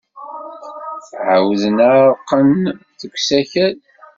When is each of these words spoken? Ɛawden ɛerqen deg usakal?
Ɛawden 1.31 1.77
ɛerqen 1.93 2.49
deg 2.99 3.13
usakal? 3.17 3.75